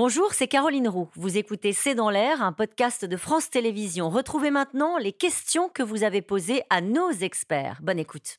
Bonjour, 0.00 0.32
c'est 0.32 0.46
Caroline 0.46 0.86
Roux. 0.86 1.08
Vous 1.16 1.38
écoutez 1.38 1.72
C'est 1.72 1.96
dans 1.96 2.08
l'air, 2.08 2.40
un 2.40 2.52
podcast 2.52 3.04
de 3.04 3.16
France 3.16 3.50
Télévisions. 3.50 4.10
Retrouvez 4.10 4.52
maintenant 4.52 4.96
les 4.96 5.10
questions 5.10 5.68
que 5.68 5.82
vous 5.82 6.04
avez 6.04 6.22
posées 6.22 6.62
à 6.70 6.80
nos 6.80 7.10
experts. 7.10 7.80
Bonne 7.82 7.98
écoute. 7.98 8.38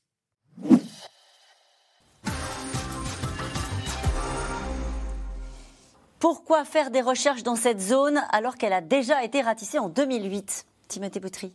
Pourquoi 6.20 6.64
faire 6.64 6.92
des 6.92 7.02
recherches 7.02 7.44
dans 7.44 7.58
cette 7.58 7.82
zone 7.82 8.22
alors 8.32 8.56
qu'elle 8.56 8.72
a 8.72 8.80
déjà 8.80 9.22
été 9.26 9.42
ratissée 9.42 9.80
en 9.80 9.90
2008 9.90 10.66
Timothée 10.88 11.20
Boutry. 11.20 11.52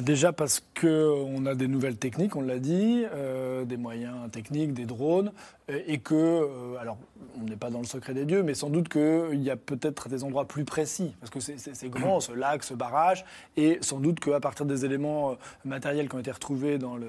Déjà 0.00 0.30
parce 0.32 0.62
qu'on 0.78 1.46
a 1.46 1.54
des 1.54 1.68
nouvelles 1.68 1.96
techniques, 1.96 2.36
on 2.36 2.42
l'a 2.42 2.58
dit, 2.58 3.04
euh, 3.14 3.64
des 3.64 3.78
moyens 3.78 4.30
techniques, 4.30 4.74
des 4.74 4.84
drones, 4.84 5.32
et 5.68 5.98
que, 5.98 6.14
euh, 6.14 6.76
alors 6.78 6.98
on 7.40 7.44
n'est 7.44 7.56
pas 7.56 7.70
dans 7.70 7.78
le 7.78 7.86
secret 7.86 8.12
des 8.12 8.26
dieux, 8.26 8.42
mais 8.42 8.52
sans 8.52 8.68
doute 8.68 8.90
qu'il 8.90 9.42
y 9.42 9.50
a 9.50 9.56
peut-être 9.56 10.10
des 10.10 10.22
endroits 10.22 10.44
plus 10.44 10.64
précis, 10.66 11.14
parce 11.20 11.30
que 11.30 11.40
c'est 11.40 11.88
grand, 11.88 12.20
ce 12.20 12.32
lac, 12.32 12.62
ce 12.62 12.74
barrage, 12.74 13.24
et 13.56 13.78
sans 13.80 13.98
doute 13.98 14.20
qu'à 14.20 14.38
partir 14.38 14.66
des 14.66 14.84
éléments 14.84 15.30
euh, 15.30 15.34
matériels 15.64 16.10
qui 16.10 16.14
ont 16.14 16.20
été 16.20 16.30
retrouvés 16.30 16.76
dans 16.76 16.96
le, 16.96 17.06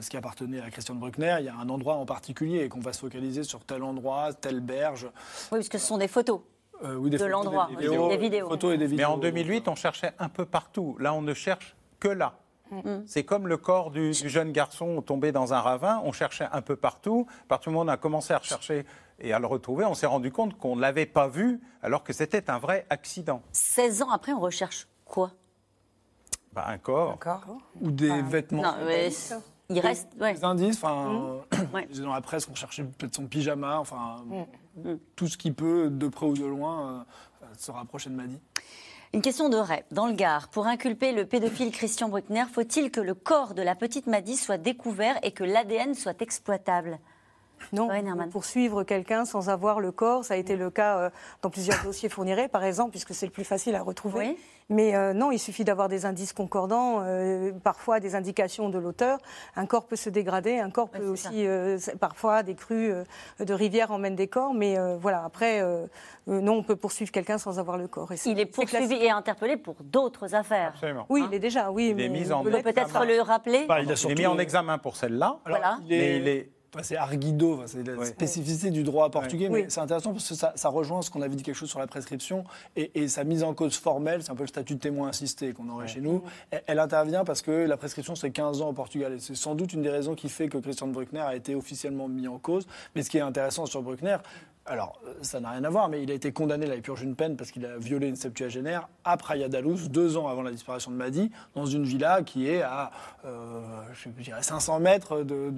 ce 0.00 0.08
qui 0.10 0.16
appartenait 0.16 0.60
à 0.60 0.70
Christian 0.70 0.94
Bruckner, 0.94 1.38
il 1.40 1.46
y 1.46 1.48
a 1.48 1.56
un 1.56 1.68
endroit 1.68 1.94
en 1.94 2.06
particulier 2.06 2.60
et 2.60 2.68
qu'on 2.68 2.80
va 2.80 2.92
se 2.92 3.00
focaliser 3.00 3.42
sur 3.42 3.64
tel 3.64 3.82
endroit, 3.82 4.32
telle 4.34 4.60
berge. 4.60 5.08
Oui, 5.50 5.58
parce 5.58 5.68
que 5.68 5.78
ce 5.78 5.86
sont 5.86 5.98
des 5.98 6.08
photos. 6.08 6.40
Euh, 6.84 6.94
oui, 6.94 7.10
de 7.10 7.24
l'endroit, 7.24 7.68
des, 7.70 8.16
vidéos. 8.16 8.48
Photos 8.48 8.74
et 8.74 8.78
des 8.78 8.86
vidéos. 8.86 9.08
Mais 9.08 9.12
en 9.12 9.18
2008, 9.18 9.68
on 9.68 9.74
cherchait 9.74 10.12
un 10.18 10.28
peu 10.28 10.44
partout. 10.44 10.96
Là, 11.00 11.12
on 11.12 11.22
ne 11.22 11.34
cherche 11.34 11.76
que 11.98 12.08
là. 12.08 12.34
Mm. 12.70 13.00
C'est 13.06 13.24
comme 13.24 13.48
le 13.48 13.56
corps 13.56 13.90
du, 13.90 14.12
jeune 14.12 14.52
garçon 14.52 15.02
tombé 15.02 15.32
dans 15.32 15.54
un 15.54 15.60
ravin. 15.60 16.00
On 16.04 16.12
cherchait 16.12 16.48
un 16.52 16.62
peu 16.62 16.76
partout. 16.76 17.26
À 17.44 17.48
partir 17.48 17.70
du 17.70 17.74
moment 17.74 17.90
où 17.90 17.92
on 17.92 17.94
a 17.94 17.96
commencé 17.96 18.32
à 18.32 18.38
rechercher 18.38 18.84
et 19.18 19.32
à 19.32 19.38
le 19.38 19.46
retrouver, 19.46 19.84
on 19.84 19.94
s'est 19.94 20.06
rendu 20.06 20.30
compte 20.30 20.56
qu'on 20.56 20.76
ne 20.76 20.80
l'avait 20.80 21.06
pas 21.06 21.28
vu 21.28 21.60
alors 21.82 22.04
que 22.04 22.12
c'était 22.12 22.50
un 22.50 22.58
vrai 22.58 22.86
accident. 22.90 23.42
16 23.52 24.02
ans 24.02 24.10
après, 24.10 24.32
on 24.32 24.40
recherche 24.40 24.86
quoi? 25.04 25.32
Bah, 26.52 26.64
Un 26.68 26.78
corps. 26.78 27.12
Un 27.12 27.16
corps. 27.16 27.58
Ou 27.80 27.90
des 27.90 28.22
vêtements. 28.22 28.62
Non, 28.62 28.74
mais 28.86 29.10
il 29.70 29.80
reste 29.80 30.16
des 30.16 30.44
indices. 30.44 30.76
Enfin, 30.82 31.42
mmh. 31.52 32.00
dans 32.00 32.14
la 32.14 32.20
presse, 32.20 32.48
on 32.50 32.54
cherchait 32.54 32.84
peut-être 32.84 33.14
son 33.14 33.26
pyjama. 33.26 33.78
Enfin, 33.78 34.16
mmh. 34.26 34.44
Tout 35.16 35.28
ce 35.28 35.36
qui 35.36 35.52
peut, 35.52 35.90
de 35.90 36.08
près 36.08 36.26
ou 36.26 36.34
de 36.34 36.44
loin, 36.44 37.06
euh, 37.42 37.46
se 37.56 37.70
rapprocher 37.70 38.10
de 38.10 38.14
Maddy. 38.14 38.38
Une 39.14 39.22
question 39.22 39.48
de 39.48 39.56
Ray. 39.56 39.84
Dans 39.90 40.06
le 40.06 40.12
Gard, 40.12 40.48
pour 40.48 40.66
inculper 40.66 41.12
le 41.12 41.24
pédophile 41.24 41.70
Christian 41.70 42.10
Bruckner, 42.10 42.44
faut-il 42.52 42.90
que 42.90 43.00
le 43.00 43.14
corps 43.14 43.54
de 43.54 43.62
la 43.62 43.74
petite 43.74 44.06
Maddy 44.06 44.36
soit 44.36 44.58
découvert 44.58 45.18
et 45.22 45.32
que 45.32 45.44
l'ADN 45.44 45.94
soit 45.94 46.20
exploitable? 46.20 46.98
Non, 47.72 47.88
poursuivre 48.30 48.82
quelqu'un 48.84 49.24
sans 49.24 49.48
avoir 49.48 49.80
le 49.80 49.92
corps, 49.92 50.24
ça 50.24 50.34
a 50.34 50.36
été 50.36 50.56
le 50.56 50.70
cas 50.70 50.98
euh, 50.98 51.10
dans 51.42 51.50
plusieurs 51.50 51.82
dossiers 51.82 52.08
fournirés, 52.08 52.48
par 52.48 52.64
exemple, 52.64 52.90
puisque 52.90 53.14
c'est 53.14 53.26
le 53.26 53.32
plus 53.32 53.44
facile 53.44 53.74
à 53.74 53.82
retrouver. 53.82 54.36
Mais 54.70 54.94
euh, 54.94 55.14
non, 55.14 55.32
il 55.32 55.38
suffit 55.38 55.64
d'avoir 55.64 55.88
des 55.88 56.04
indices 56.04 56.34
concordants, 56.34 57.00
euh, 57.00 57.52
parfois 57.64 58.00
des 58.00 58.14
indications 58.14 58.68
de 58.68 58.78
l'auteur. 58.78 59.18
Un 59.56 59.64
corps 59.64 59.86
peut 59.86 59.96
se 59.96 60.10
dégrader, 60.10 60.58
un 60.58 60.68
corps 60.68 60.90
peut 60.90 61.06
aussi, 61.06 61.46
parfois, 61.98 62.42
des 62.42 62.54
crues 62.54 62.92
de 63.40 63.54
rivières 63.54 63.90
emmènent 63.90 64.16
des 64.16 64.28
corps, 64.28 64.52
mais 64.52 64.76
voilà, 64.98 65.24
après, 65.24 65.62
non, 66.26 66.58
on 66.58 66.62
peut 66.62 66.76
poursuivre 66.76 67.10
quelqu'un 67.10 67.38
sans 67.38 67.58
avoir 67.58 67.78
le 67.78 67.88
corps. 67.88 68.12
il 68.26 68.38
est 68.38 68.46
poursuivi 68.46 68.96
et 68.96 69.10
interpellé 69.10 69.56
pour 69.56 69.76
d'autres 69.80 70.34
affaires. 70.34 70.72
Absolument. 70.74 71.06
Oui, 71.08 71.24
il 71.26 71.34
est 71.34 71.38
déjà, 71.38 71.70
oui. 71.70 71.94
Il 71.96 72.00
est 72.00 72.08
mis 72.10 72.30
en 72.30 72.42
peut-être 72.42 73.04
le 73.06 73.22
rappeler. 73.22 73.64
Bah, 73.66 73.80
il, 73.80 73.90
est 73.90 74.18
mis 74.18 74.26
en 74.26 74.38
examen 74.38 74.76
pour 74.76 74.96
celle-là, 74.96 75.38
voilà. 75.46 75.78
mais 75.88 76.18
il 76.18 76.28
est 76.28 76.50
c'est 76.82 76.96
arguido, 76.96 77.62
c'est 77.66 77.86
la 77.86 78.04
spécificité 78.04 78.70
du 78.70 78.82
droit 78.82 79.10
portugais, 79.10 79.48
mais 79.48 79.66
c'est 79.68 79.80
intéressant 79.80 80.12
parce 80.12 80.28
que 80.28 80.34
ça, 80.34 80.68
rejoint 80.68 81.02
ce 81.02 81.10
qu'on 81.10 81.22
avait 81.22 81.34
dit 81.34 81.42
quelque 81.42 81.54
chose 81.54 81.70
sur 81.70 81.78
la 81.78 81.86
prescription 81.86 82.44
et, 82.76 83.08
sa 83.08 83.24
mise 83.24 83.42
en 83.42 83.54
cause 83.54 83.76
formelle, 83.76 84.22
c'est 84.22 84.30
un 84.30 84.34
peu 84.34 84.42
le 84.42 84.48
statut 84.48 84.74
de 84.74 84.80
témoin 84.80 85.08
assisté 85.08 85.52
qu'on 85.52 85.68
aurait 85.70 85.88
chez 85.88 86.00
nous. 86.00 86.22
Elle, 86.66 86.78
intervient 86.78 87.24
parce 87.24 87.42
que 87.42 87.50
la 87.50 87.76
prescription 87.76 88.14
c'est 88.14 88.30
15 88.30 88.62
ans 88.62 88.68
au 88.68 88.72
Portugal 88.72 89.14
et 89.14 89.18
c'est 89.18 89.34
sans 89.34 89.54
doute 89.54 89.72
une 89.72 89.82
des 89.82 89.90
raisons 89.90 90.14
qui 90.14 90.28
fait 90.28 90.48
que 90.48 90.58
Christian 90.58 90.88
Bruckner 90.88 91.20
a 91.20 91.34
été 91.34 91.54
officiellement 91.54 92.08
mis 92.08 92.28
en 92.28 92.38
cause. 92.38 92.66
Mais 92.94 93.02
ce 93.02 93.10
qui 93.10 93.18
est 93.18 93.22
intéressant 93.22 93.66
sur 93.66 93.82
Bruckner, 93.82 94.18
alors, 94.68 94.98
euh, 95.06 95.14
ça 95.22 95.40
n'a 95.40 95.50
rien 95.50 95.64
à 95.64 95.70
voir, 95.70 95.88
mais 95.88 96.02
il 96.02 96.10
a 96.10 96.14
été 96.14 96.32
condamné, 96.32 96.66
il 96.66 96.72
a 96.72 96.76
purgé 96.76 97.04
une 97.04 97.16
peine 97.16 97.36
parce 97.36 97.50
qu'il 97.50 97.64
a 97.64 97.78
violé 97.78 98.08
une 98.08 98.16
septuagénaire 98.16 98.88
à 99.04 99.16
Praia 99.16 99.48
da 99.48 99.60
Luz, 99.60 99.90
deux 99.90 100.16
ans 100.16 100.28
avant 100.28 100.42
la 100.42 100.50
disparition 100.50 100.90
de 100.90 100.96
Madi, 100.96 101.30
dans 101.54 101.66
une 101.66 101.84
villa 101.84 102.22
qui 102.22 102.48
est 102.48 102.62
à 102.62 102.90
euh, 103.24 103.60
je 103.94 104.10
dirais 104.22 104.42
500 104.42 104.80
mètres 104.80 105.22
de, 105.22 105.50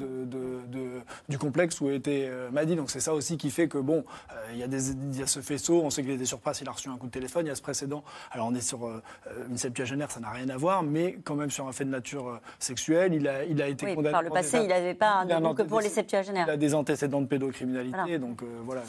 du 1.29 1.39
complexe 1.39 1.81
où 1.81 1.91
était 1.91 2.27
euh, 2.29 2.51
Madi. 2.51 2.77
Donc 2.77 2.91
c'est 2.91 3.01
ça 3.01 3.15
aussi 3.15 3.37
qui 3.37 3.51
fait 3.51 3.69
que, 3.69 3.79
bon, 3.79 4.05
il, 4.53 4.59
y 4.59 4.63
a 4.63 4.69
des, 4.69 4.91
il 4.91 5.19
y 5.19 5.23
a 5.23 5.27
ce 5.27 5.41
faisceau, 5.41 5.83
on 5.83 5.91
sait 5.91 6.03
qu'il 6.03 6.13
était 6.13 6.25
sur 6.25 6.39
place, 6.39 6.61
il 6.61 6.69
a 6.69 6.73
reçu 6.73 6.89
un 6.89 6.97
coup 6.97 7.07
de 7.07 7.13
téléphone, 7.13 7.47
il 7.47 7.49
y 7.49 7.53
a 7.53 7.57
ce 7.57 7.63
précédent. 7.63 8.05
Alors 8.31 8.47
on 8.47 8.55
est 8.55 8.61
sur 8.61 8.89
une 9.49 9.59
septuagénaire, 9.59 10.11
ça 10.11 10.21
n'a 10.21 10.31
rien 10.31 10.49
à 10.49 10.57
voir, 10.57 10.83
mais 10.83 11.19
quand 11.25 11.35
même 11.35 11.51
sur 11.51 11.67
un 11.67 11.73
fait 11.73 11.85
de 11.85 11.91
nature 11.91 12.41
sexuelle, 12.59 13.15
il 13.15 13.27
a, 13.27 13.45
il 13.45 13.61
a 13.61 13.69
été 13.69 13.95
condamné. 13.95 14.13
Par 14.13 14.23
le 14.23 14.31
passé, 14.31 14.59
il 14.63 14.69
n'avait 14.69 14.95
pas 14.95 15.25
un 15.29 15.55
que 15.55 15.63
pour 15.63 15.81
les 15.81 15.89
septuagénaires. 15.89 16.47
Il 16.47 16.51
a 16.51 16.57
des 16.57 16.75
antécédents 16.75 17.21
de 17.21 17.27
pédocriminalité, 17.27 18.19
donc 18.19 18.43
voilà. 18.65 18.83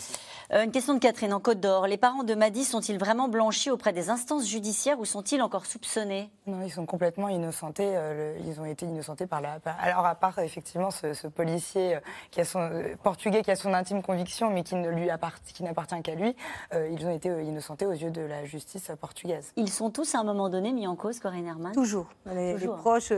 Euh, 0.54 0.64
une 0.64 0.72
question 0.72 0.94
de 0.94 1.00
Catherine 1.00 1.34
en 1.34 1.40
Côte 1.40 1.60
d'Or. 1.60 1.88
Les 1.88 1.98
parents 1.98 2.24
de 2.24 2.36
Madi 2.36 2.66
sont-ils 2.66 2.98
vraiment 2.98 3.30
blanchis 3.30 3.70
auprès 3.70 3.94
des 3.94 4.10
instances 4.10 4.48
judiciaires 4.48 5.00
ou 5.00 5.06
sont-ils 5.06 5.42
encore 5.42 5.66
soupçonnés? 5.66 6.30
Non, 6.46 6.62
ils 6.62 6.72
sont 6.72 6.86
complètement 6.86 7.30
innocentés. 7.30 7.94
Euh, 7.96 8.38
ils 8.46 8.60
ont 8.60 8.66
été 8.66 8.86
innocentés 8.86 9.28
par 9.28 9.40
la. 9.40 9.60
alors, 9.80 10.06
à 10.06 10.16
part 10.16 10.40
effectivement 10.40 10.92
ce, 10.92 11.28
policier 11.28 11.96
euh, 11.96 12.00
qui 12.32 12.42
a 12.42 12.46
son, 12.46 12.70
portugais 13.02 13.44
qui 13.44 13.52
a 13.52 13.56
son 13.56 13.74
intime 13.74 14.02
conviction, 14.02 14.50
mais 14.50 14.64
qui 14.64 14.76
ne 14.76 14.90
lui 14.90 15.10
qui 15.54 15.64
n'appartient 15.64 16.02
qu'à 16.02 16.16
lui, 16.16 16.36
ils 16.74 17.06
ont 17.06 17.12
été 17.12 17.30
innocentés 17.30 17.86
aux 17.86 17.92
yeux 17.92 18.12
de 18.12 18.22
la 18.22 18.46
justice 18.46 18.92
portugaise. 19.00 19.52
Ils 19.56 19.70
sont 19.70 19.90
tous 19.90 20.16
à 20.16 20.20
un 20.20 20.24
moment 20.24 20.50
donné 20.50 20.72
mis 20.72 20.88
en 20.88 20.96
cause, 20.96 21.20
Corinne 21.20 21.48
Herman 21.48 21.74
Toujours. 21.74 22.08
Les, 22.26 22.56
proches. 22.58 23.12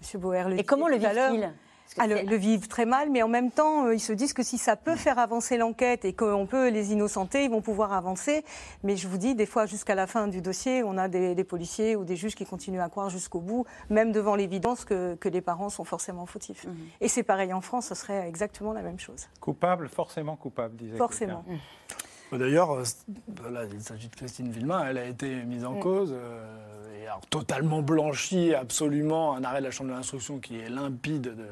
Monsieur 0.00 0.18
Boer 0.18 0.44
le 0.48 0.58
Et 0.58 0.64
comment 0.64 0.88
le 0.88 0.96
vivent-ils? 0.96 1.50
Ah, 1.98 2.06
le, 2.06 2.36
vivent 2.36 2.68
très 2.68 2.86
mal, 2.86 3.10
mais 3.10 3.22
en 3.22 3.28
même 3.28 3.50
temps, 3.50 3.86
euh, 3.86 3.94
ils 3.94 4.00
se 4.00 4.12
disent 4.12 4.32
que 4.32 4.42
si 4.42 4.58
ça 4.58 4.76
peut 4.76 4.96
faire 4.96 5.18
avancer 5.18 5.56
l'enquête 5.56 6.04
et 6.04 6.12
qu'on 6.12 6.46
peut 6.46 6.68
les 6.68 6.92
innocenter, 6.92 7.44
ils 7.44 7.50
vont 7.50 7.62
pouvoir 7.62 7.92
avancer. 7.92 8.44
Mais 8.84 8.96
je 8.96 9.08
vous 9.08 9.18
dis, 9.18 9.34
des 9.34 9.46
fois, 9.46 9.66
jusqu'à 9.66 9.94
la 9.94 10.06
fin 10.06 10.28
du 10.28 10.40
dossier, 10.40 10.82
on 10.84 10.96
a 10.96 11.08
des, 11.08 11.44
policiers 11.44 11.96
ou 11.96 12.04
des 12.04 12.16
juges 12.16 12.34
qui 12.34 12.46
continuent 12.46 12.80
à 12.80 12.88
croire 12.88 13.10
jusqu'au 13.10 13.40
bout, 13.40 13.66
même 13.88 14.12
devant 14.12 14.36
l'évidence 14.36 14.84
que, 14.84 15.18
les 15.30 15.40
parents 15.40 15.68
sont 15.68 15.84
forcément 15.84 16.26
fautifs. 16.26 16.64
Mhm. 16.64 16.74
Et 17.00 17.08
c'est 17.08 17.22
pareil 17.22 17.52
en 17.52 17.60
France, 17.60 17.86
ce 17.86 17.94
serait 17.94 18.28
exactement 18.28 18.72
la 18.72 18.82
même 18.82 18.98
chose. 18.98 19.28
Coupable, 19.40 19.88
forcément 19.88 20.36
coupable, 20.36 20.76
disait 20.76 20.96
Forcément. 20.96 21.44
D'ailleurs, 22.32 22.72
euh, 22.72 22.84
il 23.72 23.80
s'agit 23.80 24.08
de 24.08 24.16
Christine 24.16 24.50
Villemain, 24.50 24.84
elle 24.88 24.98
a 24.98 25.04
été 25.04 25.42
mise 25.44 25.64
en 25.64 25.74
mm. 25.74 25.80
cause. 25.80 26.12
Euh, 26.12 26.56
totalement 27.28 27.82
blanchi, 27.82 28.54
absolument, 28.54 29.34
un 29.34 29.44
arrêt 29.44 29.60
de 29.60 29.64
la 29.64 29.70
Chambre 29.70 29.90
de 29.90 29.94
l'instruction 29.94 30.38
qui 30.38 30.58
est 30.58 30.68
limpide. 30.68 31.22
De, 31.22 31.46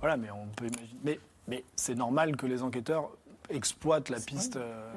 voilà, 0.00 0.16
mais 0.16 0.30
on 0.30 0.46
peut 0.56 0.66
imaginer. 0.66 1.00
Mais, 1.04 1.20
mais 1.48 1.64
c'est 1.76 1.94
normal 1.94 2.36
que 2.36 2.46
les 2.46 2.62
enquêteurs 2.62 3.10
exploitent 3.50 4.08
la 4.08 4.20
piste. 4.20 4.56
Euh, 4.56 4.90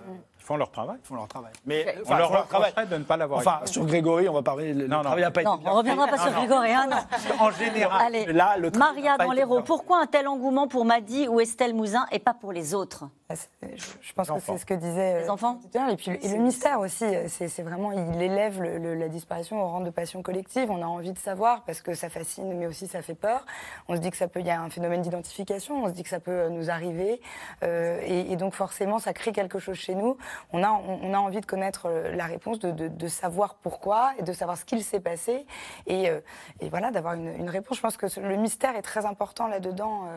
ils 0.43 0.45
font 0.45 0.57
leur 0.57 0.71
travail. 0.71 0.97
Ils 1.01 1.07
font 1.07 1.15
leur 1.15 1.27
travail. 1.29 1.53
Mais 1.65 1.95
on 2.05 2.17
leur 2.17 2.29
reprocherait 2.29 2.85
de 2.85 2.97
ne 2.97 3.03
pas 3.05 3.15
l'avoir. 3.15 3.39
Enfin, 3.39 3.61
sur 3.63 3.85
Grégory, 3.85 4.27
on 4.27 4.33
va 4.33 4.41
parler. 4.41 4.73
Le 4.73 4.87
non, 4.87 4.97
non. 4.97 5.03
Travail 5.03 5.31
pas 5.31 5.43
non, 5.43 5.59
on 5.63 5.69
ne 5.69 5.77
reviendra 5.77 6.07
pas 6.07 6.17
sur 6.17 6.31
Grégory. 6.33 6.71
Hein, 6.73 6.89
en 7.39 7.49
général. 7.51 8.01
Allez, 8.07 8.25
là, 8.25 8.57
le 8.57 8.69
Maria 8.71 9.17
dans 9.17 9.31
l'Hérault. 9.31 9.61
Pourquoi 9.61 10.01
un 10.01 10.05
tel 10.05 10.27
engouement 10.27 10.67
pour 10.67 10.83
Madi 10.83 11.29
ou 11.29 11.39
Estelle 11.39 11.73
Mouzin 11.73 12.05
et 12.11 12.19
pas 12.19 12.33
pour 12.33 12.51
les 12.51 12.75
autres? 12.75 13.05
Ah, 13.29 13.35
je 13.61 14.13
pense 14.13 14.29
que 14.29 14.39
c'est 14.39 14.57
ce 14.57 14.65
que 14.65 14.73
disait 14.73 15.21
les 15.21 15.29
enfants? 15.29 15.59
Et 15.89 15.95
puis 15.95 16.11
le 16.11 16.37
mystère 16.37 16.79
aussi, 16.81 17.05
c'est 17.27 17.63
vraiment 17.63 17.91
il 17.93 18.21
élève 18.21 18.61
la 18.61 19.07
disparition 19.07 19.63
au 19.63 19.67
rang 19.67 19.79
de 19.79 19.89
passion 19.89 20.21
collective. 20.21 20.69
On 20.69 20.81
a 20.81 20.85
envie 20.85 21.13
de 21.13 21.19
savoir 21.19 21.63
parce 21.63 21.81
que 21.81 21.93
ça 21.93 22.09
fascine, 22.09 22.53
mais 22.57 22.67
aussi 22.67 22.87
ça 22.87 23.01
fait 23.01 23.15
peur. 23.15 23.45
On 23.87 23.95
se 23.95 24.01
dit 24.01 24.11
que 24.11 24.17
ça 24.17 24.27
peut, 24.27 24.41
il 24.41 24.47
y 24.47 24.51
a 24.51 24.61
un 24.61 24.69
phénomène 24.69 25.01
d'identification. 25.01 25.83
On 25.83 25.87
se 25.87 25.93
dit 25.93 26.03
que 26.03 26.09
ça 26.09 26.19
peut 26.19 26.49
nous 26.49 26.69
arriver, 26.69 27.21
euh, 27.63 28.01
et, 28.05 28.35
donc 28.35 28.55
forcément 28.55 28.99
ça 28.99 29.13
crée 29.13 29.31
quelque 29.31 29.59
chose 29.59 29.77
chez 29.77 29.95
nous. 29.95 30.17
On 30.51 30.63
a, 30.63 30.71
on, 30.71 31.13
a 31.13 31.17
envie 31.17 31.41
de 31.41 31.45
connaître 31.45 31.87
euh, 31.87 32.15
la 32.15 32.25
réponse, 32.25 32.59
de, 32.59 32.71
de, 32.71 33.07
savoir 33.07 33.55
pourquoi 33.55 34.11
et 34.17 34.23
de 34.23 34.33
savoir 34.33 34.57
ce 34.57 34.65
qu'il 34.65 34.83
s'est 34.83 34.99
passé, 34.99 35.45
et, 35.87 36.09
euh, 36.09 36.19
et 36.59 36.69
voilà 36.69 36.91
d'avoir 36.91 37.13
une, 37.13 37.27
une, 37.27 37.49
réponse. 37.49 37.77
Je 37.77 37.81
pense 37.81 37.97
que 37.97 38.07
le 38.19 38.35
mystère 38.37 38.75
est 38.75 38.81
très 38.81 39.05
important 39.05 39.47
là-dedans. 39.47 40.07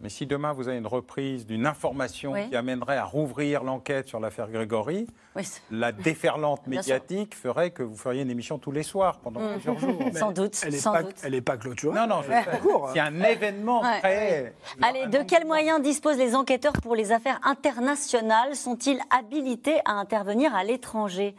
Mais 0.00 0.08
si 0.08 0.26
demain 0.26 0.52
vous 0.52 0.68
avez 0.68 0.78
une 0.78 0.86
reprise 0.86 1.46
d'une 1.46 1.66
information 1.66 2.34
qui 2.48 2.56
amènerait 2.56 2.96
à 2.96 3.04
rouvrir 3.04 3.64
l'enquête 3.64 4.08
sur 4.08 4.20
l'affaire 4.20 4.50
Grégory, 4.50 5.06
la 5.70 5.92
déferlante 5.92 6.66
médiatique 6.66 7.34
ferait 7.34 7.70
que 7.70 7.82
vous 7.82 7.96
feriez 7.96 8.22
une 8.22 8.30
émission 8.30 8.58
tous 8.58 8.72
les 8.72 8.82
soirs 8.82 9.18
pendant 9.18 9.40
mmh. 9.40 9.52
plusieurs 9.52 9.78
jours. 9.78 10.02
sans 10.14 10.32
doute. 10.32 10.58
Elle 10.64 10.72
n'est 11.32 11.40
pas, 11.40 11.52
pas, 11.52 11.58
clôturée. 11.58 11.94
Non, 11.94 12.06
non, 12.06 12.22
je 12.22 12.28
sais. 12.28 12.44
C'est 12.92 13.00
un 13.00 13.22
événement 13.22 13.80
très. 13.80 14.54
Allez, 14.82 15.06
de 15.06 15.22
quels 15.22 15.46
moyens 15.46 15.80
disposent 15.80 16.18
les 16.18 16.34
enquêteurs 16.34 16.72
pour 16.82 16.94
les 16.94 17.12
affaires 17.12 17.40
internationales? 17.44 18.54
Sont-ils 18.54 19.00
habilités 19.10 19.57
à 19.84 19.92
intervenir 19.92 20.54
à 20.54 20.64
l'étranger 20.64 21.34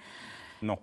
Non. 0.61 0.77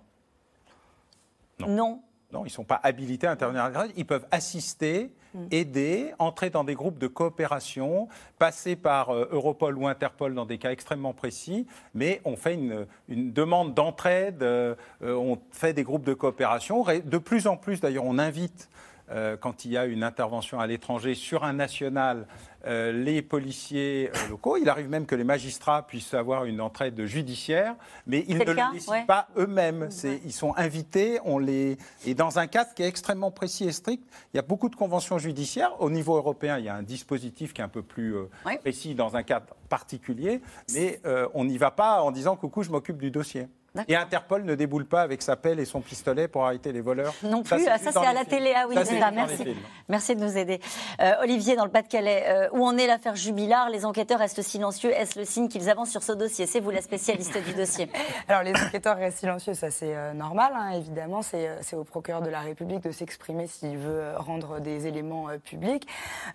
Non. 1.59 2.01
Non, 2.33 2.41
ils 2.41 2.47
ne 2.49 2.51
sont 2.51 2.65
pas 2.65 2.79
habilités 2.83 3.25
à 3.25 3.31
intervenir. 3.31 3.71
Ils 3.95 4.05
peuvent 4.05 4.27
assister, 4.31 5.13
mm. 5.33 5.45
aider, 5.51 6.13
entrer 6.19 6.49
dans 6.49 6.65
des 6.65 6.75
groupes 6.75 6.97
de 6.97 7.07
coopération, 7.07 8.09
passer 8.37 8.75
par 8.75 9.11
euh, 9.11 9.29
Europol 9.31 9.77
ou 9.77 9.87
Interpol 9.87 10.35
dans 10.35 10.45
des 10.45 10.57
cas 10.57 10.71
extrêmement 10.71 11.13
précis, 11.13 11.67
mais 11.93 12.21
on 12.25 12.35
fait 12.35 12.55
une, 12.55 12.85
demande 13.07 13.73
d'entraide, 13.73 14.43
euh, 14.43 14.75
on 15.01 15.39
fait 15.51 15.71
des 15.71 15.83
groupes 15.83 16.03
de 16.03 16.13
coopération. 16.13 16.83
De 16.83 17.17
plus 17.17 17.47
en 17.47 17.55
plus, 17.55 17.79
d'ailleurs, 17.79 18.05
on 18.05 18.19
invite 18.19 18.69
euh, 19.09 19.37
quand 19.37 19.63
il 19.63 19.71
y 19.71 19.77
a 19.77 19.85
une 19.85 20.03
intervention 20.03 20.59
à 20.59 20.67
l'étranger 20.67 21.15
sur 21.15 21.45
un 21.45 21.53
national, 21.53 22.27
euh, 22.65 22.91
les 22.91 23.21
policiers 23.21 24.11
euh, 24.13 24.29
locaux. 24.29 24.57
Il 24.57 24.67
arrive 24.67 24.89
même 24.89 25.05
que 25.05 25.15
les 25.15 25.23
magistrats 25.23 25.87
puissent 25.87 26.13
avoir 26.13 26.43
une 26.43 26.59
entraide 26.59 27.05
judiciaire, 27.05 27.75
mais 28.05 28.25
ils 28.27 28.37
ne 28.37 28.43
le, 28.43 28.73
décident 28.73 29.05
pas 29.05 29.29
eux-mêmes. 29.37 29.87
Ils 30.25 30.33
sont 30.33 30.53
invités, 30.57 31.19
on 31.23 31.39
les... 31.39 31.77
et 32.05 32.15
dans 32.15 32.37
un 32.37 32.47
cadre 32.47 32.73
qui 32.73 32.83
est 32.83 32.87
extrêmement 32.87 33.31
précis 33.31 33.65
et 33.65 33.71
strict. 33.71 34.03
Il 34.33 34.37
y 34.37 34.39
a 34.39 34.43
beaucoup 34.43 34.67
de 34.67 34.75
conventions 34.75 35.17
judiciaires. 35.17 35.79
Au 35.79 35.89
niveau 35.89 36.17
européen, 36.17 36.57
il 36.57 36.65
y 36.65 36.69
a 36.69 36.75
un 36.75 36.83
dispositif 36.83 37.53
qui 37.53 37.61
est 37.61 37.65
un 37.65 37.69
peu 37.69 37.83
plus 37.83 38.15
précis 38.59 38.93
dans 38.93 39.15
un 39.15 39.23
cadre 39.23 39.55
particulier, 39.69 40.41
mais 40.73 41.01
on 41.33 41.45
n'y 41.45 41.57
va 41.57 41.71
pas 41.71 42.01
en 42.01 42.11
disant 42.11 42.35
coucou, 42.35 42.63
je 42.63 42.71
m'occupe 42.71 42.97
du 42.97 43.11
dossier. 43.11 43.47
Et 43.87 43.95
Interpol 43.95 44.43
ne 44.43 44.55
déboule 44.55 44.85
pas 44.85 45.01
avec 45.01 45.21
sa 45.21 45.35
pelle 45.35 45.59
et 45.59 45.65
son 45.65 45.81
pistolet 45.81 46.27
pour 46.27 46.45
arrêter 46.45 46.71
les 46.71 46.81
voleurs. 46.81 47.13
Non 47.23 47.43
plus, 47.43 47.63
ça, 47.63 47.77
c'est 47.77 47.97
à 47.97 48.13
la 48.13 48.25
télé. 48.25 48.53
Ah 48.55 48.65
oui, 48.67 48.75
ça. 48.75 49.11
Merci. 49.11 49.55
Merci 49.89 50.15
de 50.15 50.23
nous 50.23 50.37
aider. 50.37 50.59
Euh, 51.01 51.21
Olivier, 51.21 51.55
dans 51.55 51.65
le 51.65 51.71
Pas-de-Calais, 51.71 52.23
euh, 52.27 52.49
où 52.53 52.65
en 52.65 52.77
est 52.77 52.87
l'affaire 52.87 53.15
Jubilard? 53.15 53.69
Les 53.69 53.85
enquêteurs 53.85 54.19
restent 54.19 54.41
silencieux. 54.41 54.91
Est-ce 54.91 55.19
le 55.19 55.25
signe 55.25 55.49
qu'ils 55.49 55.69
avancent 55.69 55.91
sur 55.91 56.03
ce 56.03 56.13
dossier? 56.13 56.45
C'est 56.45 56.61
vous 56.61 56.71
la 56.71 56.81
spécialiste 56.81 57.37
du 57.43 57.53
dossier. 57.53 57.91
Alors, 58.27 58.43
les 58.43 58.53
enquêteurs 58.53 58.97
restent 58.97 59.19
silencieux, 59.19 59.53
ça 59.53 59.71
c'est 59.71 59.95
euh, 59.95 60.13
normal, 60.13 60.53
hein, 60.55 60.71
évidemment. 60.71 61.21
C'est 61.21 61.75
au 61.75 61.83
procureur 61.83 62.21
de 62.21 62.29
la 62.29 62.39
République 62.39 62.83
de 62.83 62.91
s'exprimer 62.91 63.47
s'il 63.47 63.77
veut 63.77 64.13
rendre 64.17 64.59
des 64.59 64.87
éléments 64.87 65.27
publics. 65.43 65.87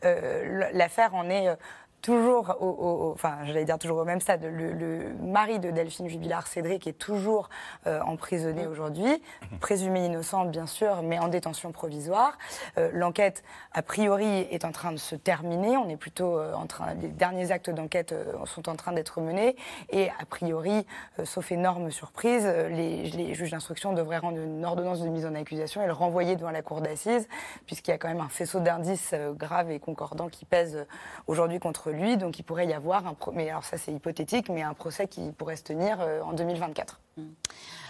L'affaire 0.02 1.14
en 1.14 1.30
est 1.30 1.56
toujours, 2.02 2.56
au, 2.60 3.12
enfin, 3.14 3.38
j'allais 3.44 3.64
dire 3.64 3.78
toujours 3.78 3.98
au 3.98 4.04
même 4.04 4.20
stade, 4.20 4.44
le, 4.44 5.14
mari 5.22 5.60
de 5.60 5.70
Delphine 5.70 6.08
Jubilard, 6.08 6.48
Cédric, 6.48 6.86
est 6.88 6.98
toujours 6.98 7.48
euh, 7.86 8.00
emprisonné 8.02 8.66
aujourd'hui, 8.66 9.22
présumé 9.60 10.04
innocent 10.04 10.44
bien 10.46 10.66
sûr, 10.66 11.02
mais 11.02 11.20
en 11.20 11.28
détention 11.28 11.70
provisoire. 11.70 12.36
Euh, 12.76 12.90
l'enquête, 12.92 13.44
a 13.72 13.82
priori, 13.82 14.48
est 14.50 14.64
en 14.64 14.72
train 14.72 14.90
de 14.90 14.96
se 14.96 15.14
terminer. 15.14 15.76
On 15.76 15.88
est 15.88 15.96
plutôt 15.96 16.38
euh, 16.38 16.52
en 16.54 16.66
train, 16.66 16.92
les 16.94 17.08
derniers 17.08 17.52
actes 17.52 17.70
d'enquête 17.70 18.14
sont 18.46 18.68
en 18.68 18.74
train 18.74 18.92
d'être 18.92 19.20
menés, 19.20 19.56
et 19.90 20.10
a 20.20 20.26
priori, 20.28 20.84
sauf 21.24 21.52
énorme 21.52 21.90
surprise, 21.92 22.44
les, 22.44 23.10
les 23.10 23.34
juges 23.34 23.52
d'instruction 23.52 23.92
devraient 23.92 24.18
rendre 24.18 24.38
une 24.38 24.64
ordonnance 24.64 25.00
de 25.00 25.08
mise 25.08 25.24
en 25.24 25.34
accusation 25.36 25.82
et 25.82 25.86
le 25.86 25.92
renvoyer 25.92 26.34
devant 26.34 26.50
la 26.50 26.62
cour 26.62 26.80
d'assises, 26.80 27.28
puisqu'il 27.66 27.92
y 27.92 27.94
a 27.94 27.98
quand 27.98 28.08
même 28.08 28.20
un 28.20 28.28
faisceau 28.28 28.58
d'indices 28.58 29.14
graves 29.36 29.70
et 29.70 29.78
concordants 29.78 30.28
qui 30.28 30.44
pèsent 30.44 30.84
aujourd'hui 31.28 31.60
contre 31.60 31.91
lui. 31.92 32.16
Donc 32.16 32.38
il 32.38 32.42
pourrait 32.42 32.66
y 32.66 32.72
avoir 32.72 33.06
un 33.06 33.16
mais 33.32 33.50
alors 33.50 33.64
ça 33.64 33.78
c'est 33.78 33.92
hypothétique, 33.92 34.48
mais 34.48 34.62
un 34.62 34.74
procès 34.74 35.06
qui 35.06 35.30
pourrait 35.32 35.56
se 35.56 35.64
tenir 35.64 36.00
euh, 36.00 36.22
en 36.22 36.32
2024. 36.32 37.00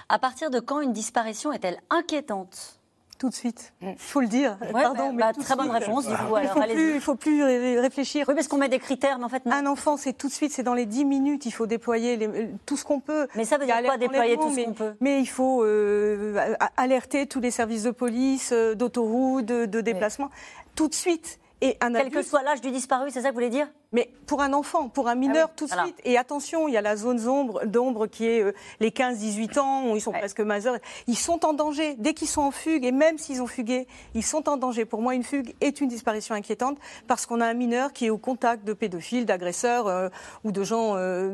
À 0.08 0.18
partir 0.18 0.50
de 0.50 0.60
quand 0.60 0.80
une 0.80 0.92
disparition 0.92 1.52
est-elle 1.52 1.80
inquiétante? 1.90 2.78
Tout 3.22 3.28
de 3.28 3.34
suite. 3.34 3.72
Il 3.80 3.94
faut 3.98 4.20
le 4.20 4.26
dire. 4.26 4.58
Pardon, 4.72 5.12
bah, 5.12 5.30
mais 5.36 5.44
très 5.44 5.54
bonne 5.54 5.70
réponse. 5.70 6.08
Du 6.08 6.12
coup, 6.12 6.36
il 6.36 6.94
ne 6.94 6.98
faut, 6.98 7.14
plus 7.14 7.44
réfléchir. 7.78 8.24
Oui, 8.26 8.34
parce 8.34 8.48
qu'on 8.48 8.58
met 8.58 8.68
des 8.68 8.80
critères, 8.80 9.18
mais 9.18 9.24
en 9.24 9.28
fait, 9.28 9.44
Un 9.46 9.66
enfant, 9.66 9.96
c'est 9.96 10.12
tout 10.12 10.26
de 10.26 10.32
suite, 10.32 10.50
c'est 10.50 10.64
dans 10.64 10.74
les 10.74 10.86
10 10.86 11.04
minutes, 11.04 11.46
il 11.46 11.52
faut 11.52 11.68
déployer 11.68 12.16
les, 12.16 12.48
tout 12.66 12.76
ce 12.76 12.84
qu'on 12.84 12.98
peut. 12.98 13.28
Mais 13.36 13.44
ça 13.44 13.58
veut 13.58 13.66
dire 13.66 13.80
quoi, 13.84 13.96
déployer 13.96 14.36
tout 14.36 14.50
ce 14.52 14.64
qu'on 14.64 14.72
peut? 14.72 14.94
Mais 15.00 15.20
il 15.20 15.28
faut 15.28 15.62
euh, 15.62 16.56
alerter 16.76 17.26
tous 17.28 17.38
les 17.38 17.52
services 17.52 17.84
de 17.84 17.92
police, 17.92 18.50
euh, 18.52 18.74
d'autoroute, 18.74 19.44
de, 19.44 19.66
de 19.66 19.80
déplacement. 19.80 20.28
Tout 20.74 20.88
de 20.88 20.94
suite. 20.94 21.38
Et 21.62 21.76
un 21.80 21.92
Quel 21.92 22.10
que 22.10 22.22
soit 22.22 22.42
l'âge 22.42 22.60
du 22.60 22.72
disparu, 22.72 23.10
c'est 23.12 23.20
ça 23.20 23.28
que 23.28 23.34
vous 23.34 23.38
voulez 23.38 23.48
dire? 23.48 23.68
Mais 23.92 24.10
pour 24.26 24.40
un 24.40 24.52
enfant, 24.52 24.88
pour 24.88 25.06
un 25.08 25.14
mineur, 25.14 25.48
ah 25.48 25.54
tout 25.54 25.66
de 25.66 25.70
suite. 25.70 26.00
Et 26.04 26.18
attention, 26.18 26.66
il 26.66 26.74
y 26.74 26.76
a 26.76 26.80
la 26.80 26.96
zone 26.96 27.20
d'ombre 27.66 28.06
qui 28.06 28.26
est 28.26 28.42
euh, 28.42 28.52
les 28.80 28.90
15-18 28.90 29.60
ans, 29.60 29.90
où 29.90 29.94
ils 29.94 30.00
sont 30.00 30.12
presque 30.12 30.40
majeurs. 30.40 30.78
Ils 31.06 31.16
sont 31.16 31.44
en 31.44 31.52
danger. 31.52 31.94
Dès 31.98 32.14
qu'ils 32.14 32.26
sont 32.28 32.40
en 32.40 32.50
fugue, 32.50 32.84
et 32.84 32.90
même 32.90 33.18
s'ils 33.18 33.42
ont 33.42 33.46
fugué, 33.46 33.86
ils 34.14 34.24
sont 34.24 34.48
en 34.48 34.56
danger. 34.56 34.86
Pour 34.86 35.02
moi, 35.02 35.14
une 35.14 35.22
fugue 35.22 35.54
est 35.60 35.80
une 35.80 35.88
disparition 35.88 36.34
inquiétante 36.34 36.78
parce 37.06 37.26
qu'on 37.26 37.40
a 37.40 37.46
un 37.46 37.54
mineur 37.54 37.92
qui 37.92 38.06
est 38.06 38.10
au 38.10 38.18
contact 38.18 38.64
de 38.64 38.72
pédophiles, 38.72 39.26
d'agresseurs 39.26 39.86
euh, 39.86 40.08
ou 40.42 40.50
de 40.50 40.64
gens 40.64 40.94
euh, 40.96 41.30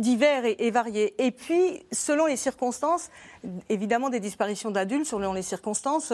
divers 0.00 0.44
et, 0.44 0.56
et, 0.58 0.70
variés. 0.72 1.14
Et 1.18 1.30
puis, 1.30 1.84
selon 1.92 2.26
les 2.26 2.36
circonstances, 2.36 3.10
évidemment 3.68 4.08
des 4.08 4.18
disparitions 4.18 4.72
d'adultes, 4.72 5.06
selon 5.06 5.34
les 5.34 5.42
circonstances, 5.42 6.12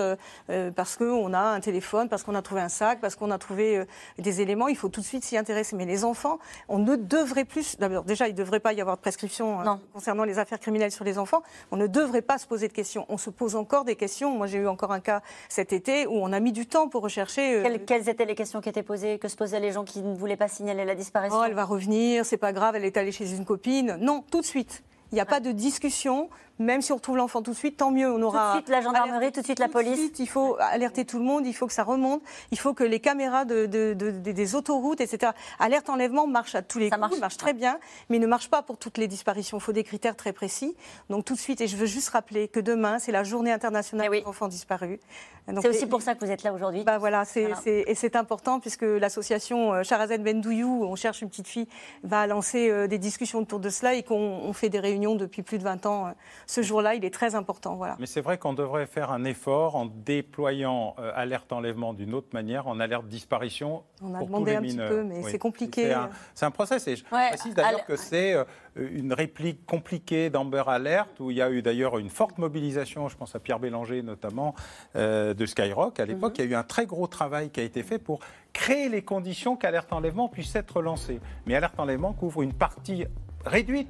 parce 0.77 0.97
qu'on 0.97 1.33
a 1.33 1.41
un 1.41 1.61
téléphone, 1.61 2.09
parce 2.11 2.25
qu'on 2.25 2.35
a 2.35 2.43
trouvé 2.43 2.61
un 2.61 2.69
sac, 2.69 3.01
parce 3.01 3.15
qu'on 3.15 3.22
a 3.31 3.39
trouvé 3.39 3.85
des 4.19 4.41
éléments, 4.41 4.69
il 4.69 4.77
faut 4.77 4.89
tout 4.89 5.01
de 5.01 5.07
suite 5.07 5.25
s'y 5.25 5.37
intéresser 5.37 5.73
mais 5.73 5.87
les 5.87 6.05
enfants, 6.05 6.39
on 6.69 6.79
ne 6.79 6.97
devrait 6.97 7.45
plus. 7.45 7.77
D'abord, 7.79 8.05
déjà, 8.05 8.29
il 8.29 8.33
ne 8.33 8.37
devrait 8.37 8.61
pas 8.61 8.73
y 8.73 8.81
avoir 8.81 8.97
de 8.97 9.01
prescription 9.01 9.61
hein, 9.61 9.81
concernant 9.93 10.25
les 10.25 10.39
affaires 10.39 10.61
criminelles 10.61 10.91
sur 10.91 11.05
les 11.05 11.19
enfants. 11.19 11.43
On 11.71 11.77
ne 11.77 11.87
devrait 11.87 12.23
pas 12.23 12.39
se 12.39 12.47
poser 12.47 12.69
de 12.69 12.73
questions. 12.73 13.07
On 13.09 13.17
se 13.17 13.31
pose 13.31 13.57
encore 13.57 13.85
des 13.85 13.97
questions. 13.97 14.37
Moi, 14.37 14.47
j'ai 14.47 14.59
eu 14.59 14.67
encore 14.67 14.93
un 14.93 15.01
cas 15.01 15.23
cet 15.49 15.73
été 15.73 16.07
où 16.07 16.15
on 16.15 16.33
a 16.33 16.41
mis 16.41 16.53
du 16.53 16.67
temps 16.67 16.89
pour 16.89 17.03
rechercher. 17.03 17.65
Euh, 17.65 17.79
quelles, 17.87 18.09
étaient 18.09 18.25
les 18.25 18.35
questions 18.35 18.61
qui 18.61 18.69
étaient 18.69 18.83
posées 18.83 19.19
Que 19.19 19.29
se 19.29 19.37
posaient 19.37 19.61
les 19.61 19.73
gens 19.73 19.85
qui 19.85 20.03
ne 20.03 20.15
voulaient 20.15 20.37
pas 20.37 20.49
signaler 20.49 20.85
la 20.85 20.95
disparition 20.95 21.39
Oh, 21.41 21.45
elle 21.45 21.55
va 21.55 21.65
revenir, 21.65 22.25
c'est 22.25 22.37
pas 22.37 22.53
grave, 22.53 22.77
elle 22.77 22.85
est 22.85 22.97
allée 22.97 23.13
chez 23.13 23.35
une 23.35 23.45
copine. 23.45 23.97
Non, 24.01 24.25
tout 24.31 24.41
de 24.41 24.47
suite. 24.47 24.83
Il 25.13 25.17
n'y 25.17 25.21
a 25.21 25.27
pas 25.27 25.41
de 25.41 25.53
discussion 25.53 26.31
même 26.59 26.83
si 26.83 26.93
on 26.93 26.97
retrouve 26.97 27.17
l'enfant 27.17 27.43
tout 27.43 27.53
de 27.53 27.57
suite, 27.57 27.77
tant 27.77 27.91
mieux. 27.91 28.11
On 28.11 28.23
aura 28.23 28.53
tout 28.53 28.59
de 28.59 28.63
suite 28.63 28.69
la 28.69 28.81
gendarmerie, 28.81 29.33
tout 29.33 29.41
de 29.41 29.45
suite 29.45 29.59
la 29.59 29.69
police. 29.69 29.99
Suite, 29.99 30.19
il 30.19 30.29
faut 30.29 30.57
alerter 30.61 31.05
tout 31.05 31.19
le 31.19 31.25
monde, 31.25 31.47
il 31.47 31.53
faut 31.53 31.67
que 31.67 31.73
ça 31.73 31.85
remonte, 31.85 32.23
il 32.51 32.59
faut 32.59 32.75
que 32.75 32.85
les 32.85 33.01
caméras 33.01 33.45
de, 33.45 33.67
des 33.67 34.55
autoroutes, 34.55 35.01
etc. 35.01 35.33
Alerte 35.59 35.89
enlèvement 35.91 36.27
marche 36.27 36.55
à 36.55 36.63
tous 36.63 36.79
les 36.79 36.91
ça 36.91 36.99
coups, 36.99 37.21
marche, 37.21 37.37
très 37.37 37.53
bien, 37.53 37.79
mais 38.09 38.19
ne 38.19 38.27
marche 38.27 38.49
pas 38.49 38.63
pour 38.63 38.79
toutes 38.79 38.99
les 38.99 39.09
disparitions. 39.09 39.59
Il 39.59 39.63
faut 39.63 39.73
des 39.73 39.85
critères 39.85 40.17
très 40.17 40.33
précis. 40.33 40.77
Donc 41.11 41.25
tout 41.25 41.35
de 41.35 41.41
suite, 41.41 41.61
et 41.61 41.67
je 41.67 41.77
veux 41.77 41.87
juste 41.87 42.11
rappeler 42.11 42.49
que 42.49 42.61
demain, 42.61 42.99
c'est 42.99 43.13
la 43.13 43.25
journée 43.25 43.53
internationale 43.53 44.09
eh 44.13 44.21
des 44.21 44.27
enfants 44.27 44.49
disparus. 44.49 44.99
C'est 45.47 45.69
aussi 45.69 45.87
pour 45.87 46.03
ça 46.03 46.15
que 46.15 46.25
vous 46.25 46.31
êtes 46.31 46.45
là 46.45 46.53
aujourd'hui. 46.53 46.85
Bah 46.85 46.99
voilà, 46.99 47.25
et 47.67 47.95
c'est 47.95 48.17
important 48.17 48.61
puisque 48.61 48.83
l'association 48.83 49.75
euh, 49.75 49.83
Charazène 49.83 50.23
Bendouyou, 50.23 50.85
on 50.85 50.95
cherche 50.95 51.21
une 51.21 51.29
petite 51.29 51.49
fille, 51.49 51.67
va 52.05 52.27
lancer 52.27 52.71
euh, 52.71 52.87
des 52.87 52.99
discussions 52.99 53.41
autour 53.41 53.59
de 53.59 53.69
cela 53.69 53.95
et 53.95 54.05
qu'on 54.05 54.53
fait 54.53 54.69
des 54.69 54.79
réunions 54.79 55.17
depuis 55.17 55.43
plus 55.43 55.59
de 55.59 55.65
20 55.65 55.87
ans 55.87 56.07
euh, 56.07 56.11
ce 56.47 56.63
jour-là, 56.63 56.95
il 56.95 57.05
est 57.05 57.13
très 57.15 57.35
important. 57.35 57.77
Voilà. 57.77 57.97
Mais 57.99 58.07
c'est 58.07 58.21
vrai 58.21 58.39
qu'on 58.39 58.53
devrait 58.53 58.87
faire 58.87 59.11
un 59.11 59.25
effort 59.25 59.77
en 59.77 59.87
déployant 59.87 60.95
euh, 60.99 61.13
alerte 61.15 61.53
enlèvement 61.53 61.93
d'une 61.95 62.15
autre 62.15 62.29
manière, 62.33 62.67
en 62.67 62.81
alerte 62.81 63.07
disparition. 63.07 63.83
On 64.03 64.15
a 64.15 64.23
demandé 64.23 64.57
un 64.57 64.63
petit 64.63 64.77
peu, 64.77 65.03
mais 65.03 65.23
c'est 65.23 65.39
compliqué. 65.39 65.95
C'est 66.35 66.47
un, 66.47 66.51
process. 66.51 66.87
Et 66.89 66.97
je 66.97 67.05
précise 67.05 67.55
d'ailleurs 67.55 67.87
que 67.87 67.97
c'est 67.97 68.35
euh, 68.35 68.45
une 68.77 69.13
réplique 69.13 69.65
compliquée 69.67 70.31
d'Amber 70.31 70.65
Alert, 70.67 71.21
où 71.21 71.31
il 71.31 71.37
y 71.37 71.43
a 71.43 71.51
eu 71.51 71.63
d'ailleurs 71.63 71.99
une 71.99 72.11
forte 72.11 72.39
mobilisation, 72.39 73.09
je 73.09 73.17
pense 73.17 73.35
à 73.35 73.39
Pierre 73.39 73.59
Bélanger 73.59 74.03
notamment, 74.03 74.55
euh, 74.97 75.35
de 75.35 75.47
Skyrock. 75.47 76.01
À 76.01 76.07
l'époque, 76.07 76.39
mhm. 76.39 76.45
il 76.45 76.51
y 76.51 76.55
a 76.55 76.57
eu 76.57 76.61
un 76.61 76.65
très 76.65 76.87
gros 76.87 77.07
travail 77.07 77.51
qui 77.51 77.61
a 77.61 77.63
été 77.63 77.83
fait 77.83 77.99
pour 77.99 78.21
créer 78.53 78.89
les 78.89 79.03
conditions 79.03 79.57
qu'Alerte 79.57 79.93
Enlèvement 79.93 80.29
puisse 80.29 80.55
être 80.57 80.83
lancée. 80.83 81.21
Mais 81.47 81.55
Alerte 81.55 81.79
Enlèvement 81.79 82.13
couvre 82.13 82.43
une 82.43 82.53
partie 82.53 83.07
réduite. 83.45 83.89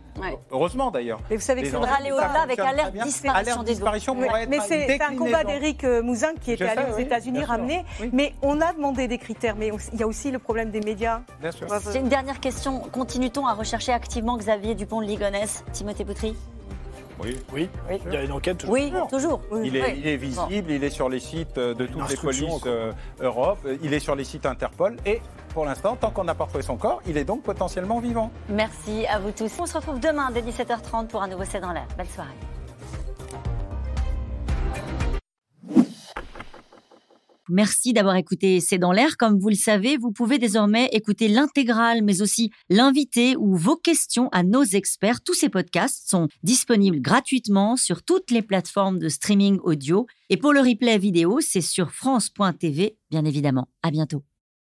Heureusement 0.51 0.91
d'ailleurs. 0.91 1.21
Mais 1.31 1.37
vous 1.37 1.43
savez 1.43 1.63
que 1.63 1.69
faudra 1.69 1.97
aller 1.97 2.13
au-delà 2.13 2.43
avec 2.43 2.59
alerte 2.59 2.95
disparition 2.95 3.63
des 3.63 3.73
disparition 3.73 4.15
Mais 4.15 4.61
c'est 4.67 5.01
un 5.01 5.17
combat 5.17 5.45
d'Éric 5.45 5.85
euh, 5.85 6.03
Mouzin 6.03 6.35
qui 6.41 6.53
était 6.53 6.65
allé 6.65 6.93
aux 6.93 6.99
États-Unis 6.99 7.45
ramener. 7.45 7.85
Mais 8.13 8.35
on 8.43 8.61
a 8.61 8.73
demandé 8.73 9.09
des 9.09 9.19
critères. 9.19 9.57
Mais 9.57 9.71
il 9.93 10.01
y 10.01 10.03
a 10.03 10.07
aussi 10.07 10.31
le 10.31 10.39
problème 10.39 10.71
des 10.71 10.81
médias. 10.81 11.23
J'ai 11.93 11.99
une 11.99 12.09
dernière 12.09 12.41
question. 12.41 12.81
Continue-t-on 12.81 13.47
à 13.47 13.55
rechercher 13.55 13.93
activement 13.93 14.37
Xavier 14.37 14.75
Dupont 14.75 15.01
de 15.01 15.07
Ligonnès 15.07 15.65
Timothée 15.73 16.05
Boutry 16.05 16.37
oui. 17.23 17.39
Oui. 17.53 17.69
il 18.07 18.13
y 18.13 18.17
a 18.17 18.23
une 18.25 18.33
enquête 18.33 18.59
toujours. 18.59 18.75
Oui, 18.75 18.93
toujours. 19.11 19.41
Il, 19.63 19.77
est, 19.77 20.17
visible, 20.17 20.71
il 20.71 20.83
est 20.83 20.91
sur 20.91 21.09
les 21.09 21.21
sites 21.21 21.59
euh, 21.59 21.75
de 21.75 21.87
toutes 21.87 22.09
les 22.09 22.17
polices 22.17 22.61
euh, 22.67 22.93
Europe, 23.21 23.59
il 23.83 23.95
est 23.95 24.01
sur 24.01 24.17
les 24.17 24.25
sites 24.25 24.47
Interpol 24.47 24.97
et 25.07 25.21
pour 25.53 25.65
l'instant, 25.65 25.97
tant 25.97 26.11
qu'on 26.11 26.25
n'a 26.25 26.35
pas 26.35 26.45
retrouvé 26.45 26.63
son 26.63 26.77
corps, 26.77 27.03
il 27.07 27.17
est 27.17 27.25
donc 27.25 27.43
potentiellement 27.43 28.01
vivant. 28.01 28.31
Merci 28.49 29.07
à 29.07 29.19
vous 29.19 29.31
tous. 29.31 29.53
On 29.59 29.67
se 29.67 29.77
retrouve 29.77 30.01
demain 30.01 30.31
dès 30.33 30.43
17h30 30.43 31.09
pour 31.09 31.23
un 31.23 31.29
nouveau 31.29 31.45
C'est 31.45 31.61
dans 31.61 31.73
l'air. 31.73 31.87
Belle 31.97 32.09
soirée. 32.09 32.31
Merci 37.49 37.93
d'avoir 37.93 38.17
écouté 38.17 38.61
C'est 38.61 38.79
dans 38.79 38.93
l'air. 38.93 39.17
Comme 39.19 39.39
vous 39.39 39.51
le 39.51 39.55
savez, 39.55 39.99
vous 39.99 40.11
pouvez 40.11 40.39
désormais 40.39 40.89
écouter 40.93 41.29
l'intégrale, 41.29 42.01
mais 42.03 42.23
aussi 42.23 42.51
l'invité 42.71 43.37
ou 43.37 43.57
vos 43.57 43.77
questions 43.77 44.29
à 44.33 44.43
nos 44.43 44.63
experts. 44.63 45.23
Tous 45.23 45.35
ces 45.35 45.51
podcasts 45.51 46.09
sont 46.09 46.29
disponibles 46.43 47.01
gratuitement 47.01 47.77
sur 47.77 48.05
toutes 48.05 48.31
les 48.31 48.43
plateformes 48.43 48.99
de 48.99 49.09
streaming 49.09 49.59
audio. 49.65 50.07
Et 50.31 50.39
pour 50.39 50.53
le 50.53 50.61
replay 50.61 50.97
vidéo, 50.97 51.41
c'est 51.41 51.61
sur 51.61 51.91
France.tv, 51.91 52.97
bien 53.11 53.25
évidemment. 53.27 53.69
À 53.83 53.91
bientôt. 53.91 54.23